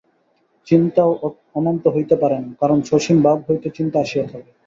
চিন্তাও 0.67 1.11
অনন্ত 1.55 1.83
হইতে 1.95 2.15
পারে 2.21 2.37
না, 2.39 2.49
কারণ 2.61 2.77
সসীম 2.89 3.17
ভাব 3.25 3.37
হইতে 3.47 3.67
চিন্তা 3.77 3.97
আসিয়া 4.05 4.25
থাকে। 4.31 4.51